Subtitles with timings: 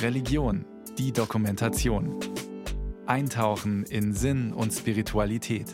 [0.00, 0.64] Religion,
[0.98, 2.18] die Dokumentation.
[3.06, 5.66] Eintauchen in Sinn und Spiritualität.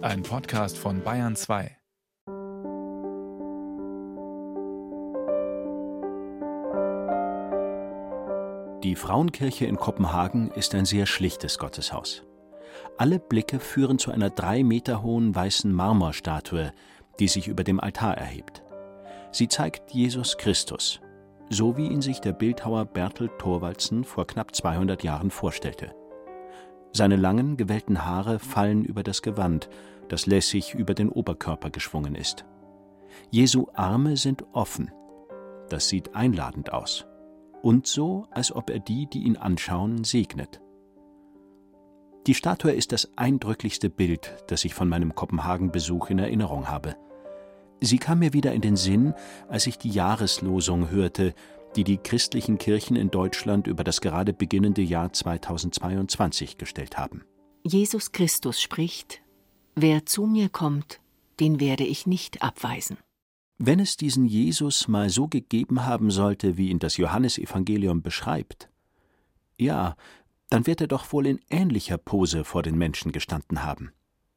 [0.00, 1.76] Ein Podcast von Bayern 2.
[8.82, 12.24] Die Frauenkirche in Kopenhagen ist ein sehr schlichtes Gotteshaus.
[12.96, 16.72] Alle Blicke führen zu einer drei Meter hohen weißen Marmorstatue,
[17.18, 18.62] die sich über dem Altar erhebt.
[19.32, 21.00] Sie zeigt Jesus Christus,
[21.50, 25.94] so wie ihn sich der Bildhauer Bertel Thorwaldsen vor knapp 200 Jahren vorstellte.
[26.92, 29.68] Seine langen, gewellten Haare fallen über das Gewand,
[30.08, 32.46] das lässig über den Oberkörper geschwungen ist.
[33.30, 34.92] Jesu Arme sind offen.
[35.68, 37.06] Das sieht einladend aus.
[37.62, 40.60] Und so, als ob er die, die ihn anschauen, segnet.
[42.26, 46.96] Die Statue ist das eindrücklichste Bild, das ich von meinem Kopenhagen-Besuch in Erinnerung habe.
[47.80, 49.14] Sie kam mir wieder in den Sinn,
[49.48, 51.34] als ich die Jahreslosung hörte,
[51.76, 57.24] die die christlichen Kirchen in Deutschland über das gerade beginnende Jahr 2022 gestellt haben.
[57.64, 59.22] Jesus Christus spricht,
[59.76, 61.00] Wer zu mir kommt,
[61.38, 62.98] den werde ich nicht abweisen.
[63.56, 68.68] Wenn es diesen Jesus mal so gegeben haben sollte, wie ihn das Johannesevangelium beschreibt,
[69.58, 69.96] ja,
[70.48, 73.92] dann wird er doch wohl in ähnlicher Pose vor den Menschen gestanden haben,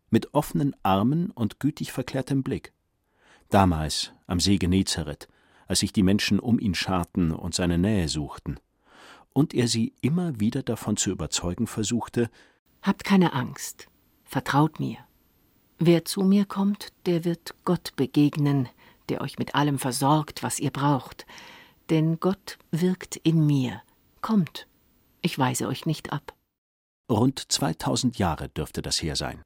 [0.10, 2.74] mit offenen Armen und gütig verklärtem Blick.
[3.54, 5.28] Damals am See Genezareth,
[5.68, 8.60] als sich die Menschen um ihn scharten und seine Nähe suchten,
[9.32, 12.32] und er sie immer wieder davon zu überzeugen versuchte
[12.82, 13.90] Habt keine Angst,
[14.24, 14.98] vertraut mir.
[15.78, 18.70] Wer zu mir kommt, der wird Gott begegnen,
[19.10, 21.28] der euch mit allem versorgt, was ihr braucht.
[21.92, 23.84] Denn Gott wirkt in mir.
[24.22, 24.68] Kommt,
[25.22, 26.34] ich weise euch nicht ab.
[27.08, 29.44] Rund 2000 Jahre dürfte das her sein.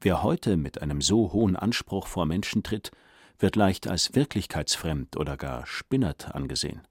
[0.00, 2.92] Wer heute mit einem so hohen Anspruch vor Menschen tritt,
[3.38, 6.82] wird leicht als wirklichkeitsfremd oder gar spinnert angesehen.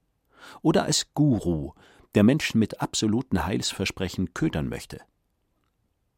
[0.62, 1.74] Oder als Guru,
[2.14, 5.02] der Menschen mit absoluten Heilsversprechen ködern möchte.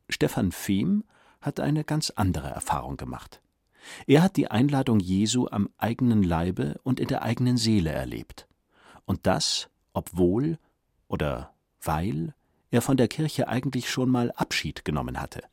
[0.09, 1.03] Stefan Fehm
[1.41, 3.41] hat eine ganz andere Erfahrung gemacht.
[4.05, 8.47] Er hat die Einladung Jesu am eigenen Leibe und in der eigenen Seele erlebt.
[9.05, 10.59] Und das, obwohl
[11.07, 12.33] oder weil
[12.69, 15.43] er von der Kirche eigentlich schon mal Abschied genommen hatte.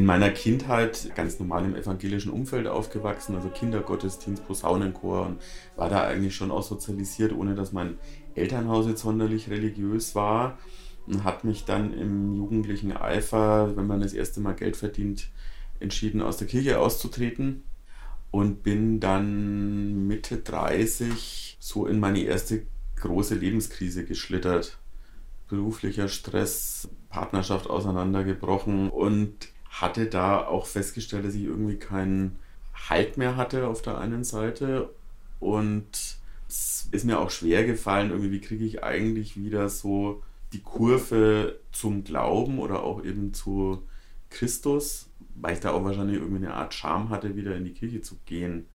[0.00, 5.42] In meiner Kindheit ganz normal im evangelischen Umfeld aufgewachsen, also Kindergottesdienst, Posaunenchor und
[5.76, 7.98] war da eigentlich schon auch sozialisiert, ohne dass mein
[8.34, 10.56] Elternhaus jetzt sonderlich religiös war
[11.06, 15.28] und hat mich dann im jugendlichen Eifer, wenn man das erste Mal Geld verdient,
[15.80, 17.62] entschieden, aus der Kirche auszutreten
[18.30, 22.62] und bin dann Mitte 30 so in meine erste
[22.96, 24.78] große Lebenskrise geschlittert.
[25.50, 32.38] Beruflicher Stress, Partnerschaft auseinandergebrochen und hatte da auch festgestellt, dass ich irgendwie keinen
[32.88, 34.90] Halt mehr hatte auf der einen Seite
[35.38, 40.22] und es ist mir auch schwer gefallen, irgendwie, wie kriege ich eigentlich wieder so
[40.52, 43.86] die Kurve zum Glauben oder auch eben zu
[44.30, 48.00] Christus, weil ich da auch wahrscheinlich irgendwie eine Art Charme hatte, wieder in die Kirche
[48.00, 48.68] zu gehen.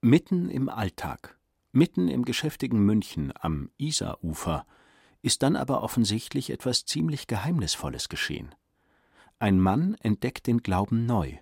[0.00, 1.36] Mitten im Alltag,
[1.72, 4.64] mitten im geschäftigen München am Isarufer,
[5.22, 8.54] ist dann aber offensichtlich etwas ziemlich Geheimnisvolles geschehen.
[9.38, 11.34] Ein Mann entdeckt den Glauben neu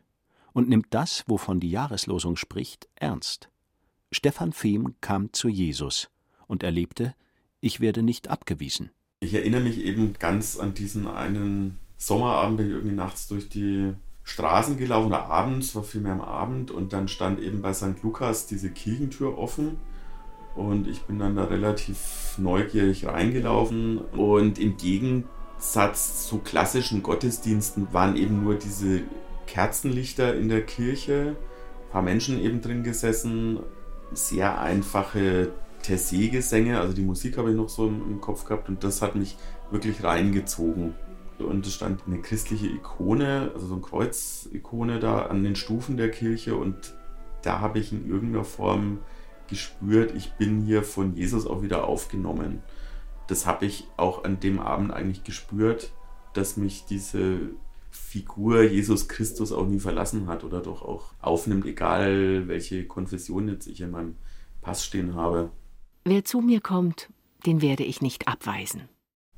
[0.53, 3.51] und nimmt das, wovon die Jahreslosung spricht, ernst.
[4.11, 6.11] Stefan Fehm kam zu Jesus
[6.49, 7.15] und erlebte,
[7.61, 8.91] ich werde nicht abgewiesen.
[9.21, 13.95] Ich erinnere mich eben ganz an diesen einen Sommerabend, bin ich irgendwie nachts durch die
[14.25, 18.03] Straßen gelaufen oder abends, war vielmehr am Abend und dann stand eben bei St.
[18.03, 19.79] Lukas diese Kirchentür offen
[20.57, 24.77] und ich bin dann da relativ neugierig reingelaufen und im
[25.59, 29.03] Gegensatz zu klassischen Gottesdiensten waren eben nur diese
[29.47, 31.37] Kerzenlichter in der Kirche,
[31.87, 33.61] ein paar Menschen eben drin gesessen,
[34.13, 39.03] sehr einfache Tessé-Gesänge, also die Musik habe ich noch so im, Kopf gehabt und das
[39.03, 39.37] hat mich
[39.71, 40.95] wirklich reingezogen.
[41.39, 46.11] Und es stand eine christliche Ikone, also so eine Kreuzikone da an den Stufen der
[46.11, 46.95] Kirche und
[47.43, 48.99] da habe ich in irgendeiner Form
[49.49, 52.63] gespürt, ich bin hier von Jesus auch wieder aufgenommen.
[53.27, 55.93] Das habe ich auch an dem Abend eigentlich gespürt,
[56.35, 57.51] dass mich diese
[57.91, 63.67] Figur Jesus Christus auch nie verlassen hat oder doch auch aufnimmt, egal welche Konfession jetzt
[63.67, 64.17] ich in meinem
[64.61, 65.51] Pass stehen habe.
[66.05, 67.09] Wer zu mir kommt,
[67.47, 68.89] den werde ich nicht abweisen.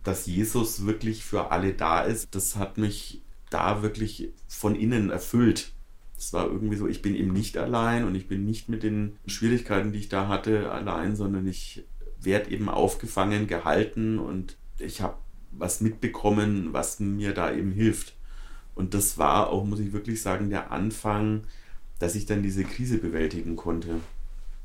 [0.02, 5.72] Dass Jesus wirklich für alle da ist, das hat mich da wirklich von innen erfüllt.
[6.16, 9.18] Es war irgendwie so, ich bin eben nicht allein und ich bin nicht mit den
[9.26, 11.84] Schwierigkeiten, die ich da hatte, allein, sondern ich
[12.26, 15.16] werde eben aufgefangen, gehalten und ich habe
[15.52, 18.14] was mitbekommen, was mir da eben hilft.
[18.74, 21.44] Und das war auch, muss ich wirklich sagen, der Anfang,
[21.98, 24.00] dass ich dann diese Krise bewältigen konnte.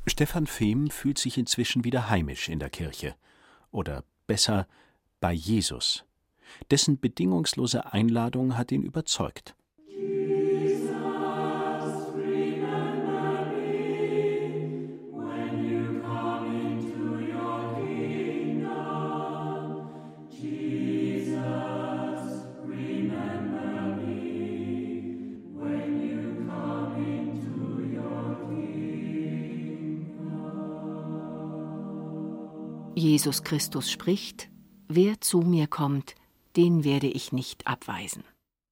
[0.06, 3.14] Stefan Fehm fühlt sich inzwischen wieder heimisch in der Kirche.
[3.70, 4.66] Oder besser,
[5.20, 6.04] bei Jesus.
[6.70, 9.54] Dessen bedingungslose Einladung hat ihn überzeugt.
[33.02, 34.48] Jesus Christus spricht,
[34.86, 36.14] wer zu mir kommt,
[36.56, 38.22] den werde ich nicht abweisen.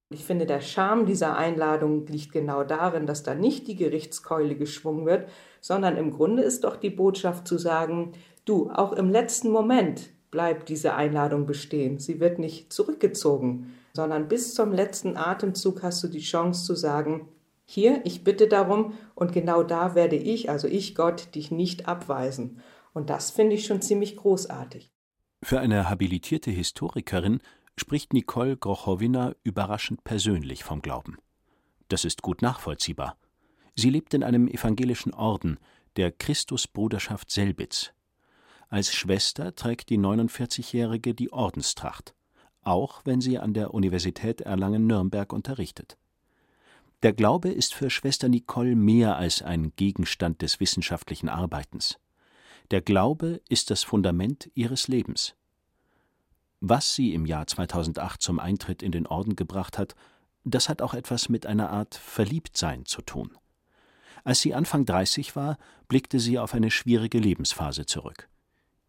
[0.09, 5.05] Ich finde, der Charme dieser Einladung liegt genau darin, dass da nicht die Gerichtskeule geschwungen
[5.05, 5.27] wird,
[5.59, 8.13] sondern im Grunde ist doch die Botschaft zu sagen,
[8.45, 11.99] du, auch im letzten Moment bleibt diese Einladung bestehen.
[11.99, 17.27] Sie wird nicht zurückgezogen, sondern bis zum letzten Atemzug hast du die Chance zu sagen,
[17.65, 22.61] hier, ich bitte darum und genau da werde ich, also ich Gott, dich nicht abweisen.
[22.93, 24.91] Und das finde ich schon ziemlich großartig.
[25.43, 27.39] Für eine habilitierte Historikerin
[27.77, 31.17] spricht Nicole Grochowina überraschend persönlich vom Glauben.
[31.87, 33.17] Das ist gut nachvollziehbar.
[33.75, 35.57] Sie lebt in einem evangelischen Orden,
[35.95, 37.91] der Christusbruderschaft Selbitz.
[38.69, 42.13] Als Schwester trägt die 49-Jährige die Ordenstracht,
[42.61, 45.97] auch wenn sie an der Universität Erlangen-Nürnberg unterrichtet.
[47.03, 51.97] Der Glaube ist für Schwester Nicole mehr als ein Gegenstand des wissenschaftlichen Arbeitens.
[52.71, 55.35] Der Glaube ist das Fundament ihres Lebens.
[56.61, 59.93] Was sie im Jahr 2008 zum Eintritt in den Orden gebracht hat,
[60.45, 63.37] das hat auch etwas mit einer Art Verliebtsein zu tun.
[64.23, 65.57] Als sie Anfang 30 war,
[65.89, 68.29] blickte sie auf eine schwierige Lebensphase zurück.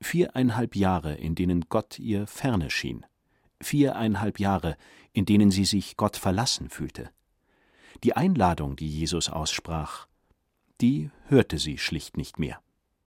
[0.01, 3.05] Viereinhalb Jahre, in denen Gott ihr ferne schien.
[3.61, 4.77] Viereinhalb Jahre,
[5.13, 7.11] in denen sie sich Gott verlassen fühlte.
[8.05, 10.07] Die Einladung, die Jesus aussprach,
[10.81, 12.61] die hörte sie schlicht nicht mehr.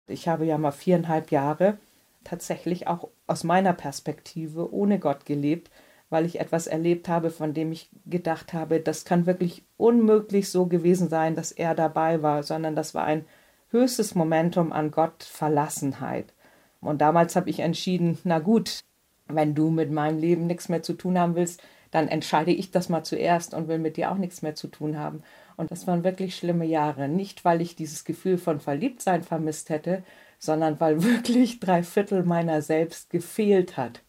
[0.06, 1.78] Ich habe ja mal viereinhalb Jahre
[2.24, 5.70] tatsächlich auch aus meiner Perspektive ohne Gott gelebt,
[6.10, 10.66] weil ich etwas erlebt habe, von dem ich gedacht habe, das kann wirklich unmöglich so
[10.66, 13.24] gewesen sein, dass er dabei war, sondern das war ein
[13.70, 16.32] höchstes Momentum an Gott Verlassenheit.
[16.80, 18.80] Und damals habe ich entschieden, na gut,
[19.28, 22.88] wenn du mit meinem Leben nichts mehr zu tun haben willst, dann entscheide ich das
[22.88, 25.22] mal zuerst und will mit dir auch nichts mehr zu tun haben.
[25.56, 27.08] Und das waren wirklich schlimme Jahre.
[27.08, 30.04] Nicht, weil ich dieses Gefühl von Verliebtsein vermisst hätte,
[30.38, 34.02] sondern weil wirklich drei Viertel meiner selbst gefehlt hat.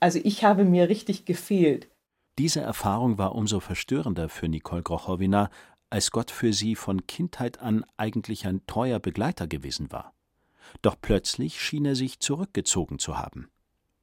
[0.00, 1.88] Also ich habe mir richtig gefehlt.
[2.38, 5.50] Diese Erfahrung war umso verstörender für Nicole Grochowina,
[5.88, 10.12] als Gott für sie von Kindheit an eigentlich ein treuer Begleiter gewesen war.
[10.82, 13.48] Doch plötzlich schien er sich zurückgezogen zu haben.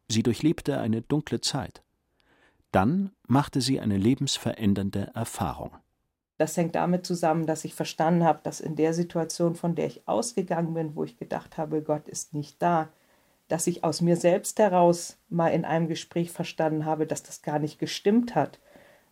[0.08, 1.84] Sie durchlebte eine dunkle Zeit.
[2.72, 5.72] Dann machte sie eine lebensverändernde Erfahrung.
[6.38, 10.08] Das hängt damit zusammen, dass ich verstanden habe, dass in der Situation, von der ich
[10.08, 12.90] ausgegangen bin, wo ich gedacht habe, Gott ist nicht da,
[13.48, 17.60] dass ich aus mir selbst heraus mal in einem Gespräch verstanden habe, dass das gar
[17.60, 18.60] nicht gestimmt hat,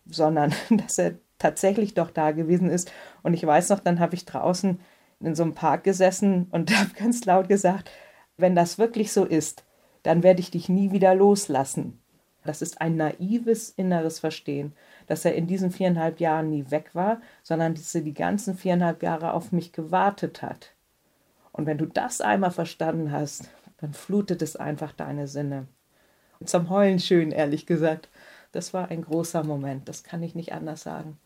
[0.06, 2.90] sondern dass er tatsächlich doch da gewesen ist.
[3.22, 4.80] Und ich weiß noch, dann habe ich draußen
[5.20, 7.90] in so einem Park gesessen und habe ganz laut gesagt,
[8.36, 9.64] wenn das wirklich so ist,
[10.02, 12.01] dann werde ich dich nie wieder loslassen.
[12.44, 14.72] Das ist ein naives inneres Verstehen
[15.06, 19.02] dass er in diesen viereinhalb Jahren nie weg war, sondern dass er die ganzen viereinhalb
[19.02, 20.72] Jahre auf mich gewartet hat.
[21.52, 25.66] Und wenn du das einmal verstanden hast, dann flutet es einfach deine Sinne.
[26.44, 28.08] Zum Heulen schön, ehrlich gesagt.
[28.52, 31.18] Das war ein großer Moment, das kann ich nicht anders sagen.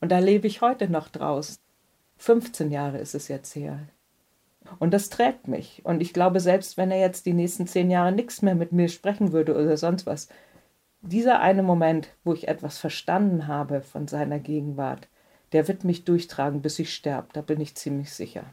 [0.00, 1.58] Und da lebe ich heute noch draus.
[2.18, 3.80] 15 Jahre ist es jetzt her.
[4.78, 5.82] Und das trägt mich.
[5.84, 8.88] Und ich glaube, selbst wenn er jetzt die nächsten zehn Jahre nichts mehr mit mir
[8.88, 10.28] sprechen würde oder sonst was,
[11.06, 15.08] dieser eine Moment, wo ich etwas verstanden habe von seiner Gegenwart,
[15.52, 18.44] der wird mich durchtragen, bis ich sterbe, da bin ich ziemlich sicher.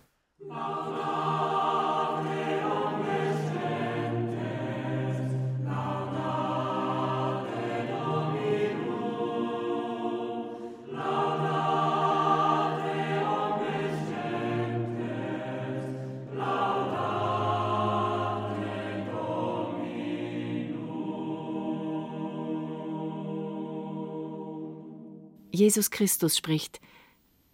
[25.55, 26.81] Jesus Christus spricht,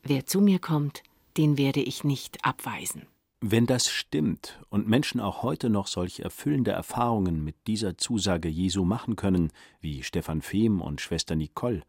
[0.03, 1.03] Wer zu mir kommt,
[1.35, 3.07] den werde ich nicht abweisen.
[3.41, 8.85] Wenn das stimmt und Menschen auch heute noch solch erfüllende Erfahrungen mit dieser Zusage Jesu
[8.85, 9.51] machen können,
[9.81, 11.83] wie Stefan Fehm und Schwester Nicole,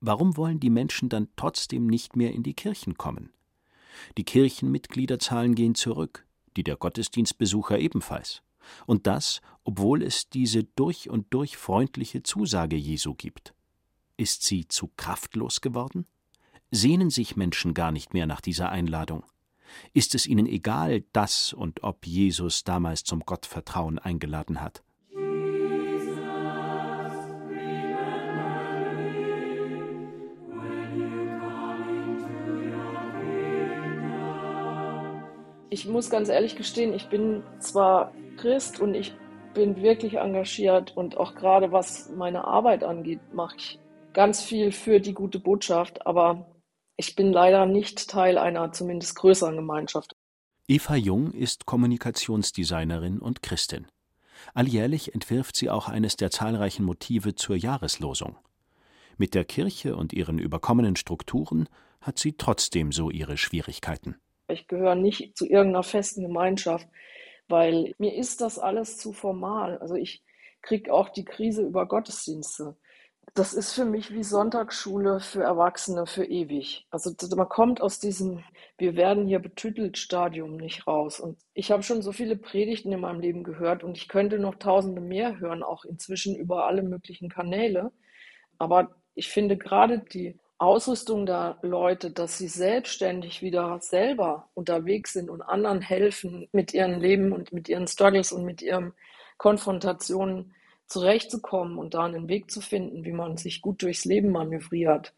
[0.00, 3.30] warum wollen die Menschen dann trotzdem nicht mehr in die Kirchen kommen?
[4.18, 6.26] Die Kirchenmitgliederzahlen gehen zurück,
[6.58, 8.42] die der Gottesdienstbesucher ebenfalls.
[8.84, 13.55] Und das, obwohl es diese durch und durch freundliche Zusage Jesu gibt.
[14.18, 16.06] Ist sie zu kraftlos geworden?
[16.70, 19.24] Sehnen sich Menschen gar nicht mehr nach dieser Einladung?
[19.92, 24.82] Ist es ihnen egal, dass und ob Jesus damals zum Gottvertrauen eingeladen hat?
[35.68, 39.14] Ich muss ganz ehrlich gestehen, ich bin zwar Christ und ich
[39.52, 43.78] bin wirklich engagiert und auch gerade was meine Arbeit angeht, mache ich
[44.16, 46.50] ganz viel für die gute Botschaft, aber
[46.96, 50.16] ich bin leider nicht Teil einer zumindest größeren Gemeinschaft.
[50.66, 53.86] Eva Jung ist Kommunikationsdesignerin und Christin.
[54.54, 58.38] Alljährlich entwirft sie auch eines der zahlreichen Motive zur Jahreslosung.
[59.18, 61.68] Mit der Kirche und ihren überkommenen Strukturen
[62.00, 64.16] hat sie trotzdem so ihre Schwierigkeiten.
[64.48, 66.88] Ich gehöre nicht zu irgendeiner festen Gemeinschaft,
[67.48, 69.76] weil mir ist das alles zu formal.
[69.76, 70.22] Also ich
[70.62, 72.76] kriege auch die Krise über Gottesdienste.
[73.34, 76.86] Das ist für mich wie Sonntagsschule für Erwachsene für ewig.
[76.90, 78.42] Also man kommt aus diesem
[78.78, 81.18] wir werden hier betüttelt Stadium nicht raus.
[81.18, 84.56] Und ich habe schon so viele Predigten in meinem Leben gehört und ich könnte noch
[84.56, 87.90] tausende mehr hören, auch inzwischen über alle möglichen Kanäle.
[88.58, 95.30] Aber ich finde gerade die Ausrüstung der Leute, dass sie selbstständig wieder selber unterwegs sind
[95.30, 98.92] und anderen helfen, mit ihrem Leben und mit ihren Struggles und mit ihren
[99.38, 100.54] Konfrontationen
[100.86, 105.14] zurechtzukommen und da einen Weg zu finden, wie man sich gut durchs Leben manövriert.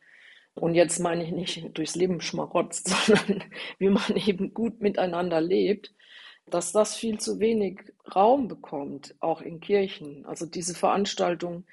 [0.55, 3.45] Und jetzt meine ich nicht durchs Leben schmarotzt, sondern
[3.79, 5.95] wie man eben gut miteinander lebt,
[6.47, 7.81] dass das viel zu wenig
[8.15, 10.25] Raum bekommt, auch in Kirchen.
[10.27, 11.67] Also diese Veranstaltungen,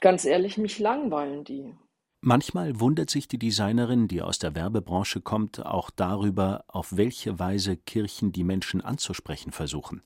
[0.00, 1.74] ganz ehrlich, mich langweilen die.
[2.20, 7.76] Manchmal wundert sich die Designerin, die aus der Werbebranche kommt, auch darüber, auf welche Weise
[7.76, 10.02] Kirchen die Menschen anzusprechen versuchen.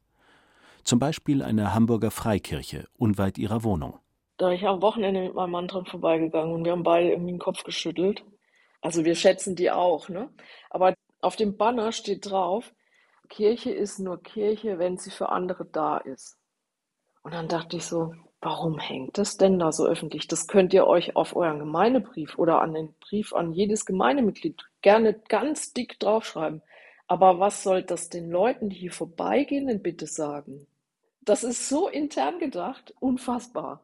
[0.86, 3.98] Zum Beispiel eine Hamburger Freikirche unweit ihrer Wohnung.
[4.38, 7.40] Da ich am Wochenende mit meinem Mann dran vorbeigegangen und wir haben beide irgendwie den
[7.40, 8.24] Kopf geschüttelt.
[8.80, 10.30] Also wir schätzen die auch, ne?
[10.70, 12.72] Aber auf dem Banner steht drauf,
[13.28, 16.38] Kirche ist nur Kirche, wenn sie für andere da ist.
[17.22, 20.28] Und dann dachte ich so, Warum hängt das denn da so öffentlich?
[20.28, 25.14] Das könnt ihr euch auf euren Gemeindebrief oder an den Brief an jedes Gemeindemitglied gerne
[25.28, 26.62] ganz dick draufschreiben.
[27.08, 30.68] Aber was soll das den Leuten, die hier vorbeigehen, denn bitte sagen?
[31.26, 33.80] Das ist so intern gedacht, unfassbar.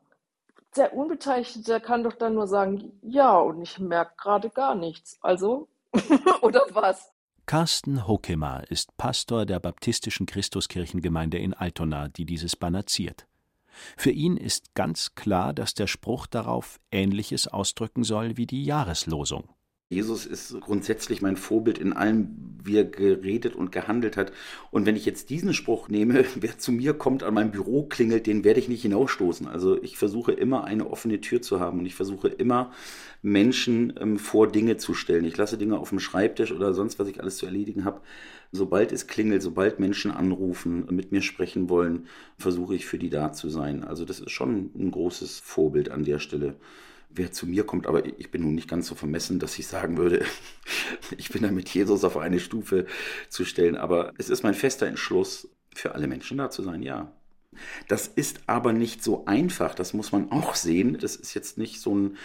[0.76, 5.18] Der Unbeteiligte kann doch dann nur sagen, ja, und ich merke gerade gar nichts.
[5.20, 5.68] Also,
[6.40, 7.12] oder was?
[7.44, 13.26] Carsten Hokema ist Pastor der baptistischen Christuskirchengemeinde in Altona, die dieses Banner ziert.
[13.96, 19.48] Für ihn ist ganz klar, dass der Spruch darauf Ähnliches ausdrücken soll wie die Jahreslosung.
[19.92, 22.30] Jesus ist grundsätzlich mein Vorbild in allem,
[22.64, 24.32] wie er geredet und gehandelt hat.
[24.70, 28.26] Und wenn ich jetzt diesen Spruch nehme, wer zu mir kommt, an meinem Büro klingelt,
[28.26, 29.46] den werde ich nicht hinausstoßen.
[29.46, 32.72] Also ich versuche immer eine offene Tür zu haben und ich versuche immer
[33.20, 35.26] Menschen ähm, vor Dinge zu stellen.
[35.26, 38.00] Ich lasse Dinge auf dem Schreibtisch oder sonst, was ich alles zu erledigen habe.
[38.50, 42.06] Sobald es klingelt, sobald Menschen anrufen, mit mir sprechen wollen,
[42.38, 43.84] versuche ich für die da zu sein.
[43.84, 46.56] Also das ist schon ein großes Vorbild an der Stelle
[47.14, 49.96] wer zu mir kommt, aber ich bin nun nicht ganz so vermessen, dass ich sagen
[49.96, 50.24] würde,
[51.16, 52.86] ich bin da mit Jesus auf eine Stufe
[53.28, 53.76] zu stellen.
[53.76, 57.12] Aber es ist mein fester Entschluss, für alle Menschen da zu sein, ja.
[57.88, 60.98] Das ist aber nicht so einfach, das muss man auch sehen.
[60.98, 62.16] Das ist jetzt nicht so ein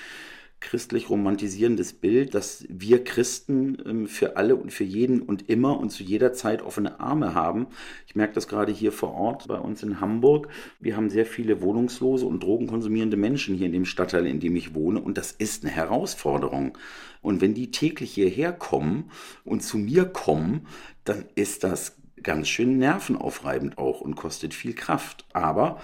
[0.59, 5.91] christlich romantisierendes Bild, dass wir Christen ähm, für alle und für jeden und immer und
[5.91, 7.67] zu jeder Zeit offene Arme haben.
[8.07, 10.49] Ich merke das gerade hier vor Ort bei uns in Hamburg.
[10.79, 14.73] Wir haben sehr viele wohnungslose und drogenkonsumierende Menschen hier in dem Stadtteil, in dem ich
[14.73, 16.77] wohne und das ist eine Herausforderung.
[17.21, 19.11] Und wenn die täglich hierher kommen
[19.43, 20.67] und zu mir kommen,
[21.03, 25.25] dann ist das ganz schön nervenaufreibend auch und kostet viel Kraft.
[25.33, 25.79] Aber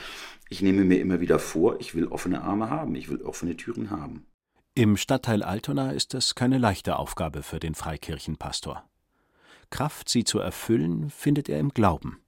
[0.49, 3.91] ich nehme mir immer wieder vor, ich will offene Arme haben, ich will offene Türen
[3.91, 4.25] haben.
[4.75, 8.83] Im Stadtteil Altona ist es keine leichte Aufgabe für den Freikirchenpastor.
[9.69, 12.23] Kraft, sie zu erfüllen, findet er im Glauben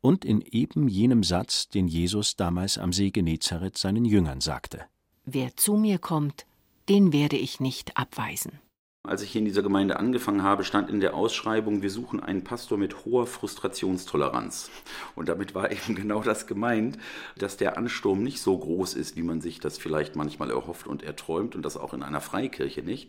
[0.00, 4.86] und in eben jenem Satz, den Jesus damals am See Genezareth seinen Jüngern sagte:
[5.26, 6.44] Wer zu mir kommt,
[6.88, 8.58] den werde ich nicht abweisen.
[9.06, 12.42] Als ich hier in dieser Gemeinde angefangen habe, stand in der Ausschreibung, wir suchen einen
[12.42, 14.70] Pastor mit hoher Frustrationstoleranz.
[15.14, 16.98] Und damit war eben genau das gemeint,
[17.38, 21.04] dass der Ansturm nicht so groß ist, wie man sich das vielleicht manchmal erhofft und
[21.04, 23.08] erträumt und das auch in einer Freikirche nicht.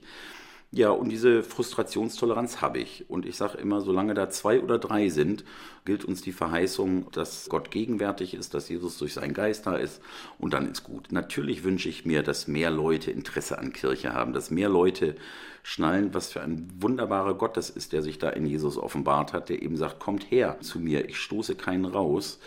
[0.72, 3.10] Ja, und diese Frustrationstoleranz habe ich.
[3.10, 5.46] Und ich sage immer, solange da zwei oder drei sind,
[5.86, 10.02] gilt uns die Verheißung, dass Gott gegenwärtig ist, dass Jesus durch seinen Geist da ist
[10.40, 11.12] und dann ist gut.
[11.12, 15.16] Natürlich wünsche ich mir, dass mehr Leute Interesse an Kirche haben, dass mehr Leute
[15.64, 19.48] schnallen, was für ein wunderbarer Gott das ist, der sich da in Jesus offenbart hat,
[19.48, 22.40] der eben sagt, kommt her zu mir, ich stoße keinen raus.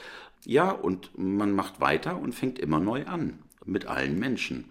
[0.44, 4.66] Ja, und man macht weiter und fängt immer neu an mit allen Menschen.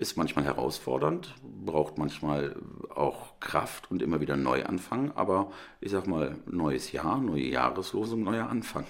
[0.00, 2.56] Ist manchmal herausfordernd, braucht manchmal
[2.88, 8.22] auch Kraft und immer wieder neu anfangen, aber ich sag mal, neues Jahr, neue Jahreslosung,
[8.22, 8.86] neuer Anfang.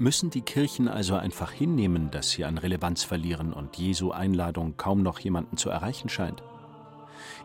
[0.00, 5.02] Müssen die Kirchen also einfach hinnehmen, dass sie an Relevanz verlieren und Jesu Einladung kaum
[5.02, 6.42] noch jemanden zu erreichen scheint?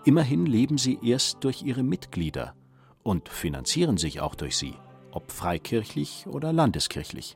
[0.05, 2.55] Immerhin leben sie erst durch ihre Mitglieder
[3.03, 4.73] und finanzieren sich auch durch sie,
[5.11, 7.35] ob freikirchlich oder landeskirchlich.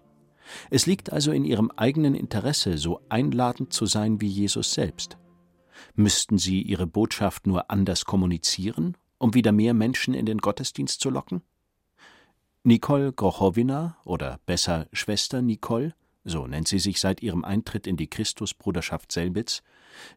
[0.70, 5.18] Es liegt also in ihrem eigenen Interesse, so einladend zu sein wie Jesus selbst.
[5.96, 11.10] Müssten sie ihre Botschaft nur anders kommunizieren, um wieder mehr Menschen in den Gottesdienst zu
[11.10, 11.42] locken?
[12.64, 15.94] Nicole Grochowina oder besser Schwester Nicole,
[16.26, 19.64] so nennt sie sich seit ihrem Eintritt in die Christusbruderschaft Selbitz,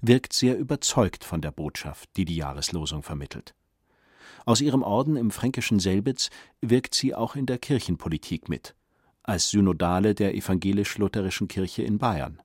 [0.00, 3.54] wirkt sehr überzeugt von der Botschaft, die die Jahreslosung vermittelt.
[4.44, 6.30] Aus ihrem Orden im fränkischen Selbitz
[6.60, 8.74] wirkt sie auch in der Kirchenpolitik mit,
[9.22, 12.42] als Synodale der evangelisch-lutherischen Kirche in Bayern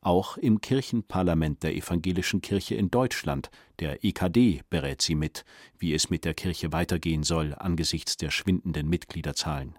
[0.00, 5.44] auch im Kirchenparlament der Evangelischen Kirche in Deutschland, der EKD, berät sie mit,
[5.78, 9.78] wie es mit der Kirche weitergehen soll angesichts der schwindenden Mitgliederzahlen.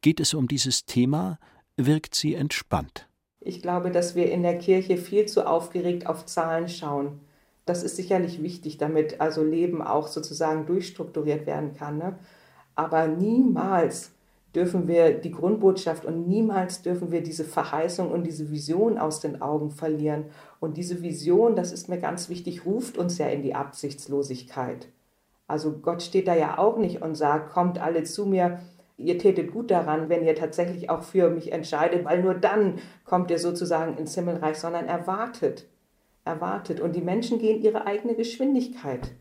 [0.00, 1.38] Geht es um dieses Thema,
[1.76, 3.08] wirkt sie entspannt.
[3.40, 7.20] Ich glaube, dass wir in der Kirche viel zu aufgeregt auf Zahlen schauen.
[7.64, 11.98] Das ist sicherlich wichtig, damit also Leben auch sozusagen durchstrukturiert werden kann.
[11.98, 12.18] Ne?
[12.74, 14.11] Aber niemals
[14.54, 19.40] dürfen wir die Grundbotschaft und niemals dürfen wir diese Verheißung und diese Vision aus den
[19.40, 20.26] Augen verlieren.
[20.60, 24.88] Und diese Vision, das ist mir ganz wichtig, ruft uns ja in die Absichtslosigkeit.
[25.46, 28.60] Also Gott steht da ja auch nicht und sagt, kommt alle zu mir,
[28.98, 33.30] ihr tätet gut daran, wenn ihr tatsächlich auch für mich entscheidet, weil nur dann kommt
[33.30, 35.66] ihr sozusagen ins Himmelreich, sondern erwartet,
[36.24, 36.80] erwartet.
[36.80, 39.12] Und die Menschen gehen ihre eigene Geschwindigkeit.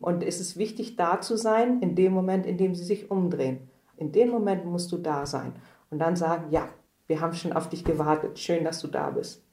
[0.00, 3.69] Und es ist wichtig, da zu sein, in dem Moment, in dem sie sich umdrehen.
[4.00, 5.52] In dem Moment musst du da sein
[5.90, 6.70] und dann sagen, ja,
[7.06, 9.44] wir haben schon auf dich gewartet, schön, dass du da bist.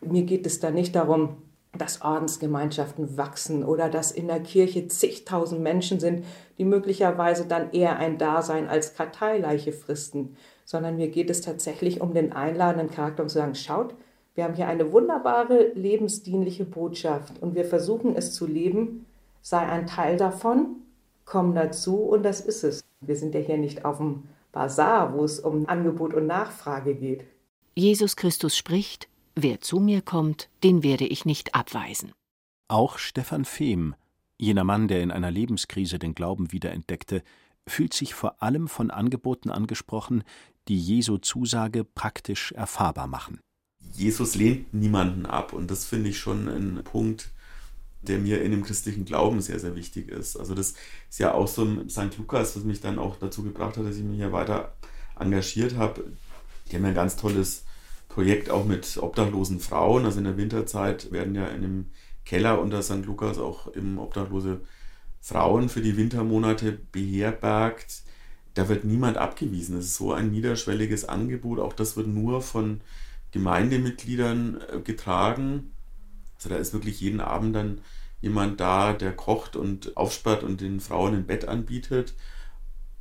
[0.00, 1.36] Mir geht es da nicht darum,
[1.78, 6.24] dass Ordensgemeinschaften wachsen oder dass in der Kirche zigtausend Menschen sind,
[6.58, 12.12] die möglicherweise dann eher ein Dasein als Karteileiche fristen, sondern mir geht es tatsächlich um
[12.12, 13.94] den einladenden Charakter, um zu sagen, schaut,
[14.34, 19.06] wir haben hier eine wunderbare lebensdienliche Botschaft und wir versuchen es zu leben,
[19.42, 20.76] sei ein Teil davon,
[21.24, 22.82] komm dazu und das ist es.
[23.04, 27.24] Wir sind ja hier nicht auf dem Bazar, wo es um Angebot und Nachfrage geht.
[27.74, 32.12] Jesus Christus spricht, wer zu mir kommt, den werde ich nicht abweisen.
[32.68, 33.94] Auch Stefan Fehm,
[34.38, 37.22] jener Mann, der in einer Lebenskrise den Glauben wiederentdeckte,
[37.66, 40.22] fühlt sich vor allem von Angeboten angesprochen,
[40.68, 43.40] die Jesu Zusage praktisch erfahrbar machen.
[43.94, 47.32] Jesus lehnt niemanden ab und das finde ich schon ein Punkt,
[48.02, 50.36] der mir in dem christlichen Glauben sehr, sehr wichtig ist.
[50.36, 50.74] Also das
[51.08, 52.16] ist ja auch so ein St.
[52.18, 54.74] Lukas, was mich dann auch dazu gebracht hat, dass ich mich hier weiter
[55.18, 56.04] engagiert habe.
[56.70, 57.64] Die haben ja ein ganz tolles
[58.08, 60.04] Projekt auch mit obdachlosen Frauen.
[60.04, 61.86] Also in der Winterzeit werden ja in dem
[62.24, 63.04] Keller unter St.
[63.06, 64.60] Lukas auch im obdachlose
[65.20, 68.02] Frauen für die Wintermonate beherbergt.
[68.54, 69.78] Da wird niemand abgewiesen.
[69.78, 71.58] Es ist so ein niederschwelliges Angebot.
[71.58, 72.80] Auch das wird nur von
[73.30, 75.71] Gemeindemitgliedern äh, getragen.
[76.44, 77.80] Also da ist wirklich jeden Abend dann
[78.20, 82.14] jemand da, der kocht und aufspart und den Frauen ein Bett anbietet.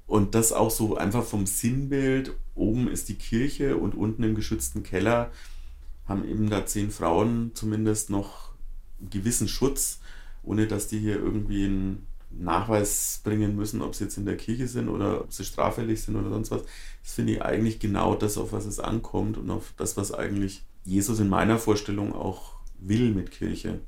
[0.07, 2.33] Und das auch so einfach vom Sinnbild.
[2.53, 5.31] Oben ist die Kirche und unten im geschützten Keller
[6.05, 8.51] haben eben da zehn Frauen zumindest noch
[8.99, 9.99] einen gewissen Schutz,
[10.43, 14.67] ohne dass die hier irgendwie einen Nachweis bringen müssen, ob sie jetzt in der Kirche
[14.67, 16.63] sind oder ob sie straffällig sind oder sonst was.
[17.03, 20.63] Das finde ich eigentlich genau das, auf was es ankommt und auf das, was eigentlich
[20.83, 23.81] Jesus in meiner Vorstellung auch will mit Kirche.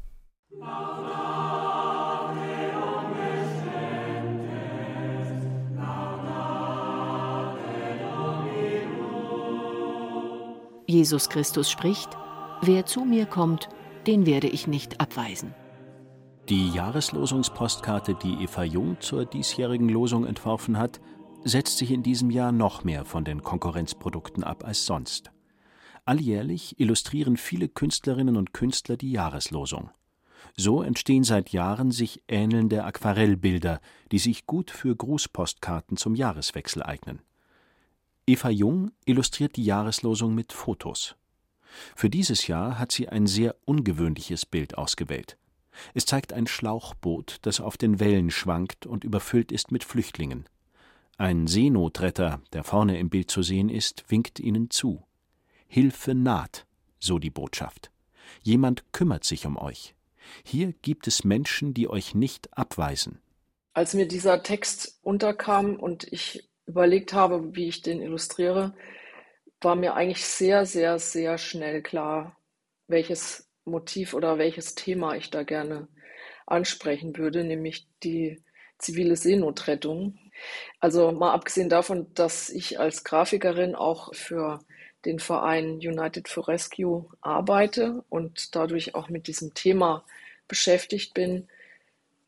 [10.87, 12.09] Jesus Christus spricht,
[12.61, 13.67] wer zu mir kommt,
[14.05, 15.55] den werde ich nicht abweisen.
[16.49, 20.99] Die Jahreslosungspostkarte, die Eva Jung zur diesjährigen Losung entworfen hat,
[21.43, 25.31] setzt sich in diesem Jahr noch mehr von den Konkurrenzprodukten ab als sonst.
[26.05, 29.89] Alljährlich illustrieren viele Künstlerinnen und Künstler die Jahreslosung.
[30.57, 33.79] So entstehen seit Jahren sich ähnelnde Aquarellbilder,
[34.11, 37.21] die sich gut für Grußpostkarten zum Jahreswechsel eignen.
[38.27, 41.15] Eva Jung illustriert die Jahreslosung mit Fotos.
[41.95, 45.37] Für dieses Jahr hat sie ein sehr ungewöhnliches Bild ausgewählt.
[45.93, 50.45] Es zeigt ein Schlauchboot, das auf den Wellen schwankt und überfüllt ist mit Flüchtlingen.
[51.17, 55.03] Ein Seenotretter, der vorne im Bild zu sehen ist, winkt ihnen zu.
[55.73, 56.67] Hilfe naht,
[56.99, 57.89] so die Botschaft.
[58.43, 59.95] Jemand kümmert sich um euch.
[60.43, 63.23] Hier gibt es Menschen, die euch nicht abweisen.
[63.73, 68.75] Als mir dieser Text unterkam und ich überlegt habe, wie ich den illustriere,
[69.61, 72.37] war mir eigentlich sehr, sehr, sehr schnell klar,
[72.87, 75.87] welches Motiv oder welches Thema ich da gerne
[76.45, 78.43] ansprechen würde, nämlich die
[78.77, 80.19] zivile Seenotrettung.
[80.79, 84.59] Also mal abgesehen davon, dass ich als Grafikerin auch für
[85.05, 90.03] den Verein United for Rescue arbeite und dadurch auch mit diesem Thema
[90.47, 91.47] beschäftigt bin,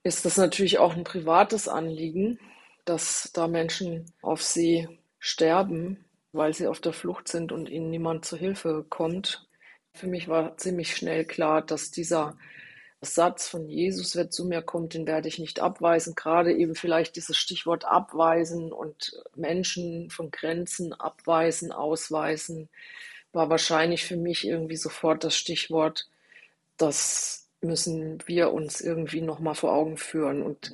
[0.03, 2.39] ist das natürlich auch ein privates Anliegen,
[2.85, 4.87] dass da Menschen auf See
[5.19, 9.47] sterben, weil sie auf der Flucht sind und ihnen niemand zu Hilfe kommt.
[9.93, 12.37] Für mich war ziemlich schnell klar, dass dieser
[13.05, 16.15] Satz von Jesus, wer zu mir kommt, den werde ich nicht abweisen.
[16.15, 22.69] Gerade eben vielleicht dieses Stichwort abweisen und Menschen von Grenzen abweisen, ausweisen,
[23.33, 26.07] war wahrscheinlich für mich irgendwie sofort das Stichwort,
[26.77, 30.41] das müssen wir uns irgendwie nochmal vor Augen führen.
[30.41, 30.71] Und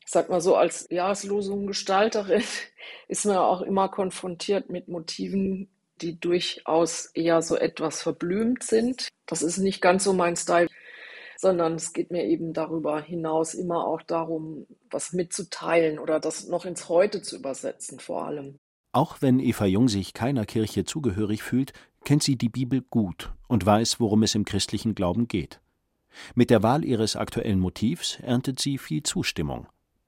[0.00, 2.44] ich sag mal so, als Jahreslosung-Gestalterin
[3.08, 5.68] ist man auch immer konfrontiert mit Motiven,
[6.00, 9.08] die durchaus eher so etwas verblümt sind.
[9.26, 10.68] Das ist nicht ganz so mein Style
[11.44, 16.64] sondern es geht mir eben darüber hinaus immer auch darum, was mitzuteilen oder das noch
[16.64, 18.58] ins Heute zu übersetzen vor allem.
[18.92, 23.66] Auch wenn Eva Jung sich keiner Kirche zugehörig fühlt, kennt sie die Bibel gut und
[23.66, 25.60] weiß, worum es im christlichen Glauben geht.
[26.34, 29.66] Mit der Wahl ihres aktuellen Motivs erntet sie viel Zustimmung,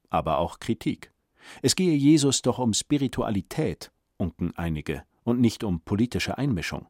[0.09, 1.12] aber auch Kritik.
[1.61, 6.87] Es gehe Jesus doch um Spiritualität, unken einige, und nicht um politische Einmischung.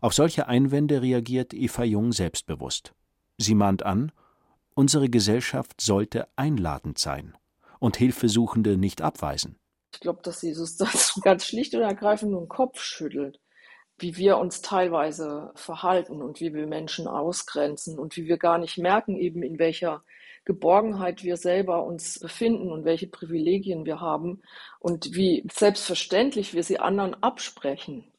[0.00, 2.92] Auf solche Einwände reagiert Eva Jung selbstbewusst.
[3.38, 4.10] Sie mahnt an,
[4.74, 7.36] unsere Gesellschaft sollte einladend sein
[7.78, 9.56] und Hilfesuchende nicht abweisen.
[9.94, 13.40] Ich glaube, dass Jesus das ganz schlicht und ergreifend nur den Kopf schüttelt,
[13.96, 18.76] wie wir uns teilweise verhalten und wie wir Menschen ausgrenzen und wie wir gar nicht
[18.76, 20.02] merken, eben in welcher
[20.44, 24.42] Geborgenheit wir selber uns befinden und welche Privilegien wir haben
[24.80, 28.10] und wie selbstverständlich wir sie anderen absprechen.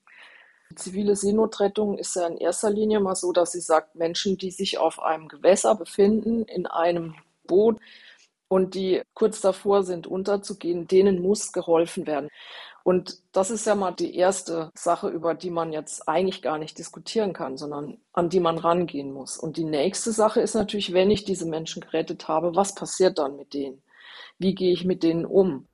[0.75, 4.77] Zivile Seenotrettung ist ja in erster Linie mal so, dass sie sagt, Menschen, die sich
[4.77, 7.15] auf einem Gewässer befinden, in einem
[7.47, 7.79] Boot
[8.49, 12.29] und die kurz davor sind, unterzugehen, denen muss geholfen werden.
[12.83, 16.77] Und das ist ja mal die erste Sache, über die man jetzt eigentlich gar nicht
[16.77, 19.37] diskutieren kann, sondern an die man rangehen muss.
[19.37, 23.35] Und die nächste Sache ist natürlich, wenn ich diese Menschen gerettet habe, was passiert dann
[23.35, 23.83] mit denen?
[24.39, 25.68] Wie gehe ich mit denen um?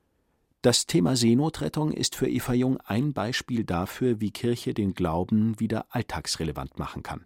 [0.66, 5.86] Das Thema Seenotrettung ist für Eva Jung ein Beispiel dafür, wie Kirche den Glauben wieder
[5.90, 7.24] alltagsrelevant machen kann.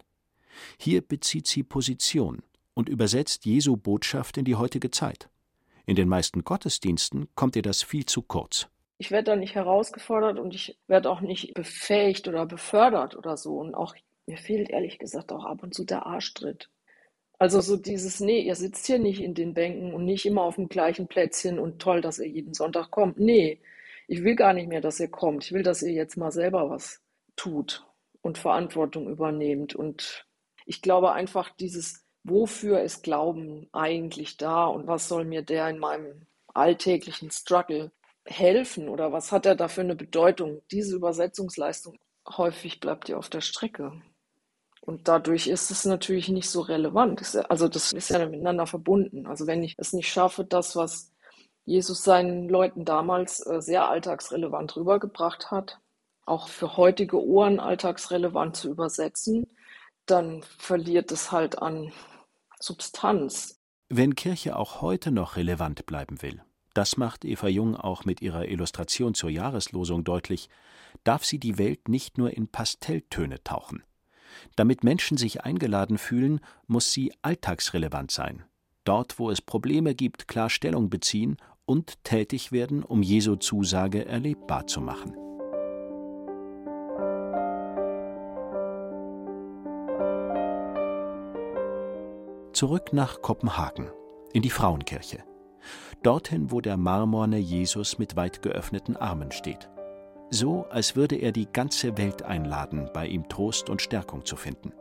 [0.78, 2.42] Hier bezieht sie Position
[2.74, 5.30] und übersetzt Jesu Botschaft in die heutige Zeit.
[5.86, 8.68] In den meisten Gottesdiensten kommt ihr das viel zu kurz.
[8.98, 13.56] Ich werde da nicht herausgefordert und ich werde auch nicht befähigt oder befördert oder so.
[13.56, 13.94] Und auch
[14.26, 16.68] mir fehlt ehrlich gesagt auch ab und zu der Arschtritt.
[17.40, 20.56] Also so dieses, nee, ihr sitzt hier nicht in den Bänken und nicht immer auf
[20.56, 23.18] dem gleichen Plätzchen und toll, dass ihr jeden Sonntag kommt.
[23.18, 23.60] Nee,
[24.08, 25.44] ich will gar nicht mehr, dass ihr kommt.
[25.46, 27.02] Ich will, dass ihr jetzt mal selber was
[27.36, 27.86] tut
[28.20, 29.74] und Verantwortung übernehmt.
[29.74, 30.26] Und
[30.66, 35.78] ich glaube einfach dieses, wofür ist Glauben eigentlich da und was soll mir der in
[35.78, 37.90] meinem alltäglichen Struggle
[38.26, 40.60] helfen oder was hat er da für eine Bedeutung?
[40.70, 41.98] Diese Übersetzungsleistung,
[42.28, 43.92] häufig bleibt ihr auf der Strecke.
[44.80, 47.36] Und dadurch ist es natürlich nicht so relevant.
[47.48, 49.26] Also das ist ja miteinander verbunden.
[49.26, 51.12] Also wenn ich es nicht schaffe, das, was
[51.64, 55.78] Jesus seinen Leuten damals äh, sehr alltagsrelevant rübergebracht hat,
[56.24, 59.46] auch für heutige Ohren alltagsrelevant zu übersetzen,
[60.06, 61.92] dann verliert es halt an
[62.58, 63.60] Substanz.
[63.88, 66.42] Wenn Kirche auch heute noch relevant bleiben will,
[66.74, 70.48] das macht Eva Jung auch mit ihrer Illustration zur Jahreslosung deutlich,
[71.04, 73.82] darf sie die Welt nicht nur in Pastelltöne tauchen.
[74.56, 78.44] Damit Menschen sich eingeladen fühlen, muss sie alltagsrelevant sein.
[78.84, 84.66] Dort, wo es Probleme gibt, klar Stellung beziehen und tätig werden, um Jesu Zusage erlebbar
[84.66, 85.14] zu machen.
[92.52, 93.90] Zurück nach Kopenhagen,
[94.32, 95.24] in die Frauenkirche.
[96.02, 99.70] Dorthin, wo der marmorne Jesus mit weit geöffneten Armen steht
[100.30, 104.72] so als würde er die ganze Welt einladen, bei ihm Trost und Stärkung zu finden.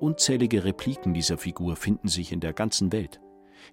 [0.00, 3.20] Unzählige Repliken dieser Figur finden sich in der ganzen Welt,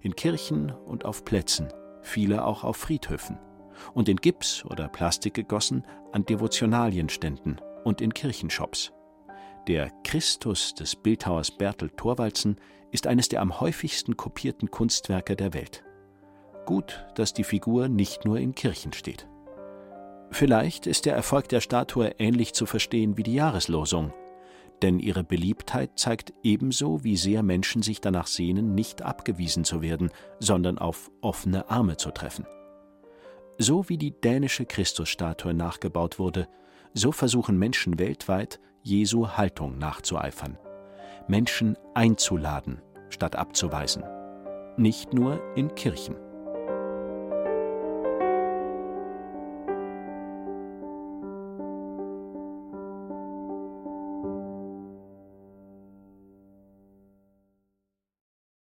[0.00, 3.38] in Kirchen und auf Plätzen, viele auch auf Friedhöfen
[3.94, 8.92] und in Gips oder Plastik gegossen an Devotionalienständen und in Kirchenshops.
[9.68, 12.56] Der Christus des Bildhauers Bertel Thorwaldsen
[12.90, 15.84] ist eines der am häufigsten kopierten Kunstwerke der Welt.
[16.66, 19.28] Gut, dass die Figur nicht nur in Kirchen steht.
[20.32, 24.14] Vielleicht ist der Erfolg der Statue ähnlich zu verstehen wie die Jahreslosung,
[24.80, 30.10] denn ihre Beliebtheit zeigt ebenso, wie sehr Menschen sich danach sehnen, nicht abgewiesen zu werden,
[30.40, 32.46] sondern auf offene Arme zu treffen.
[33.58, 36.48] So wie die dänische Christusstatue nachgebaut wurde,
[36.94, 40.58] so versuchen Menschen weltweit, Jesu Haltung nachzueifern.
[41.28, 44.02] Menschen einzuladen, statt abzuweisen.
[44.78, 46.16] Nicht nur in Kirchen.